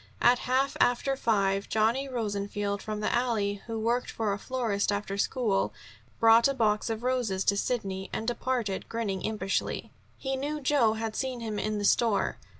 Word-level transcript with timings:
At 0.19 0.39
half 0.49 0.75
after 0.79 1.15
five, 1.15 1.69
Johnny 1.69 2.09
Rosenfeld 2.09 2.81
from 2.81 3.01
the 3.01 3.13
alley, 3.13 3.61
who 3.67 3.77
worked 3.79 4.09
for 4.09 4.33
a 4.33 4.39
florist 4.39 4.91
after 4.91 5.15
school, 5.15 5.75
brought 6.19 6.47
a 6.47 6.55
box 6.55 6.89
of 6.89 7.03
roses 7.03 7.43
to 7.43 7.55
Sidney, 7.55 8.09
and 8.11 8.27
departed 8.27 8.89
grinning 8.89 9.21
impishly. 9.21 9.91
He 10.17 10.35
knew 10.35 10.59
Joe, 10.59 10.93
had 10.93 11.15
seen 11.15 11.39
him 11.41 11.59
in 11.59 11.77
the 11.77 11.85
store. 11.85 12.39